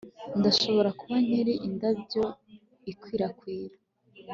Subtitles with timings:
[0.39, 2.23] Ndashobora kuba nkiri indabyo
[2.91, 3.75] ikwirakwira